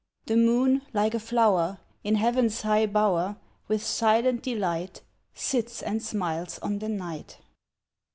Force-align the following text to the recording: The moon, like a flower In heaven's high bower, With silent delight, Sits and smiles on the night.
The 0.25 0.35
moon, 0.35 0.81
like 0.93 1.13
a 1.13 1.19
flower 1.19 1.77
In 2.03 2.15
heaven's 2.15 2.63
high 2.63 2.87
bower, 2.87 3.37
With 3.67 3.83
silent 3.83 4.41
delight, 4.41 5.03
Sits 5.35 5.83
and 5.83 6.01
smiles 6.01 6.57
on 6.63 6.79
the 6.79 6.89
night. 6.89 7.37